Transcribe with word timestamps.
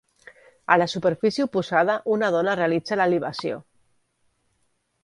A 0.75 0.77
la 0.81 0.87
superfície 0.93 1.45
oposada 1.49 1.99
una 2.17 2.33
dona 2.37 2.57
realitza 2.63 3.01
la 3.03 3.09
libació. 3.13 3.63